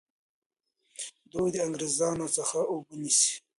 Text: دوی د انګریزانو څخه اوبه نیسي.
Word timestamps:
دوی 1.31 1.49
د 1.53 1.57
انګریزانو 1.67 2.25
څخه 2.37 2.57
اوبه 2.71 2.93
نیسي. 3.01 3.33